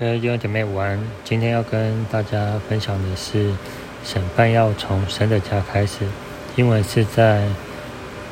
[0.00, 3.52] 各位弟兄姐妹午安，今天要跟大家分享的是
[4.04, 6.06] 审判要从神的家开始。
[6.54, 7.48] 英文是在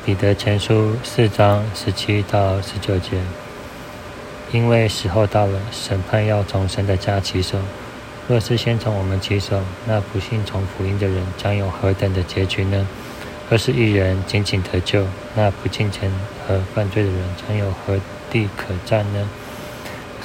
[0.05, 3.17] 彼得前书四章十七到十九节。
[4.53, 7.57] 因为时候到了，审判要从神的家起手。
[8.29, 12.87] 若是先从我们起手，那不信从福音的人将有何等的结局呢？
[13.49, 15.05] 若是一人仅仅得救，
[15.35, 16.09] 那不敬虔
[16.47, 17.99] 和犯罪的人将有何
[18.31, 19.27] 地可站呢？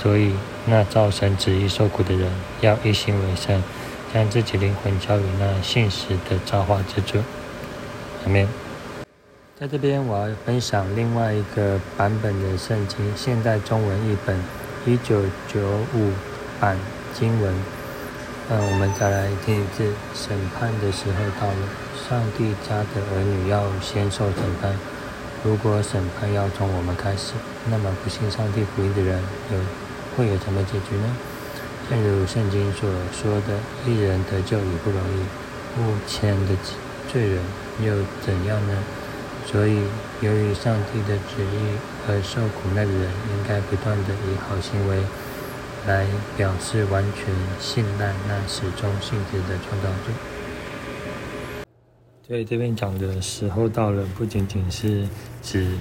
[0.01, 0.33] 所以，
[0.67, 2.31] 那造神旨意受苦的人，
[2.61, 3.63] 要一心为善，
[4.15, 7.19] 将自己灵魂交予那信实的造化之主。
[8.25, 8.47] 下面，
[9.59, 14.39] 在这边我要分享另外一个版本的圣经，现代中文译本，
[14.87, 15.23] 一九
[15.53, 15.61] 九
[15.95, 16.13] 五
[16.61, 16.77] 版
[17.13, 17.55] 经文。
[18.51, 21.69] 嗯，我们再来听一次：审判的时候到了，
[22.09, 24.77] 上帝家的儿女要先受审判。
[25.43, 27.33] 如果审判要从我们开始，
[27.69, 29.21] 那么不信上帝福音的人
[29.51, 29.59] 有
[30.17, 31.17] 会有什么结局呢？
[31.91, 36.57] 正如圣经所说的：“一人得救也不容易，目前的
[37.11, 37.43] 罪人
[37.83, 38.79] 又怎样呢？”
[39.45, 39.81] 所以，
[40.21, 41.77] 由于上帝的旨意
[42.09, 45.03] 而受苦难的人，应该不断的以好行为。
[45.85, 46.07] 来
[46.37, 50.13] 表示完全信赖那始终信实的创造主。
[52.25, 55.09] 所以这边讲的时候到了，不仅仅是
[55.43, 55.73] 指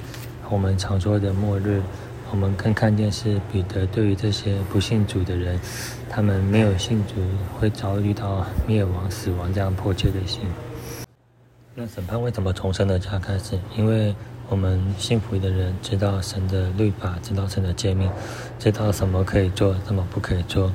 [0.49, 1.83] 我们常说的末日，
[2.31, 5.59] 我们更看见是彼得对于这些不信主的人，
[6.09, 7.15] 他们没有信主
[7.59, 10.41] 会遭遇到灭亡、死亡这样迫切的心。
[11.75, 13.59] 那审判为什么从神的家开始？
[13.75, 14.15] 因为
[14.47, 18.09] 我们幸福的人知道神的律法，知道神的诫命，
[18.57, 20.71] 知道什么可以做，什么不可以做。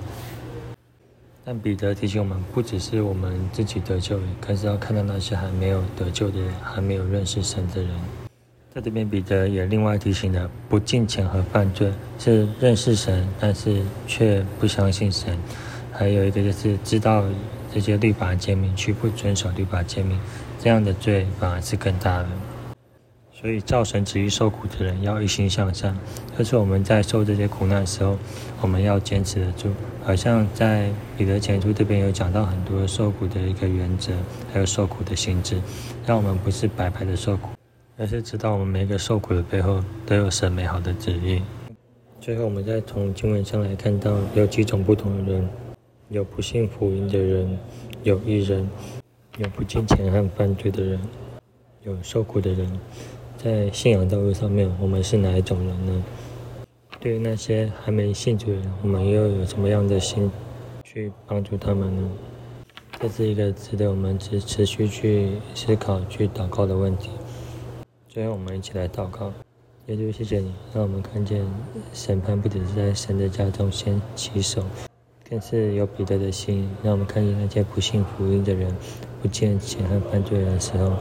[1.43, 7.91] 但彼得提醒我们，不只是我们自己得救，更是要看到那些还没有得救的人，还没有认识神的人。
[8.77, 15.35] 在这边，彼得也另外提醒了：不敬虔和犯罪是认识神，但是却不相信神；
[15.91, 17.25] 还有一个就是知道
[17.73, 20.21] 这些律法诫命，却不遵守律法诫命，
[20.61, 22.29] 这样的罪反而是更大的。
[23.33, 25.97] 所以，造神旨意受苦的人要一心向善。
[26.37, 28.19] 就是我们在受这些苦难的时候，
[28.61, 29.73] 我们要坚持得住。
[30.05, 34.13] 好像在彼得前书这边有讲到很多受苦的一个原则，
[34.53, 35.57] 还有受苦的性质，
[36.07, 37.49] 让我们不是白白的受苦，
[37.99, 41.41] 而是知道我们每个受苦的背后都有神美好的旨意。
[42.21, 45.49] 最后，我们再从经文上来看到，有几种不同的人：
[46.11, 47.59] 有不信福音的人，
[48.03, 48.69] 有异人，
[49.39, 51.01] 有不敬虔和犯罪的人，
[51.85, 52.71] 有受苦的人。
[53.39, 56.05] 在信仰道路上面，我们是哪一种人呢？
[57.01, 60.31] 对于那些还没信主的人，我们又有什么样的心
[60.85, 62.11] 去帮助他们呢？
[63.01, 67.11] 这是一个值得我们持持续去思考、去祷告的问题。
[68.17, 69.31] 最后，我们一起来祷告：
[69.89, 71.45] 耶稣，谢谢你，让我们看见
[71.93, 74.65] 审判不只是在神的家中先起手，
[75.29, 78.75] 更是有彼得的心，让我们看见那些不信福音的人、
[79.21, 80.95] 不见钱和犯罪人的时候，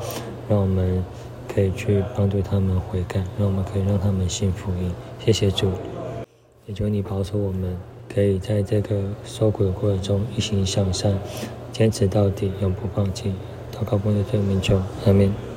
[0.50, 1.02] 让我们。
[1.48, 4.92] 可以去帮助他们悔改，让我们可以让他们信福音。
[5.24, 5.72] 谢谢主，
[6.66, 7.78] 也求你保守我们，
[8.14, 11.18] 可以在这个受苦的过程中一心向善，
[11.72, 13.34] 坚持到底，永不放弃。
[13.72, 15.55] 祷告奉耶稣名求，阿门。